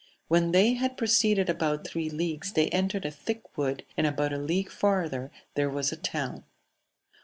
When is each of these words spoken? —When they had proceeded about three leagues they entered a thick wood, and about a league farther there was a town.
—When 0.29 0.51
they 0.51 0.73
had 0.73 0.97
proceeded 0.97 1.47
about 1.47 1.85
three 1.87 2.09
leagues 2.09 2.53
they 2.53 2.69
entered 2.69 3.05
a 3.05 3.11
thick 3.11 3.55
wood, 3.55 3.85
and 3.95 4.07
about 4.07 4.33
a 4.33 4.39
league 4.39 4.71
farther 4.71 5.29
there 5.53 5.69
was 5.69 5.91
a 5.91 5.95
town. 5.95 6.43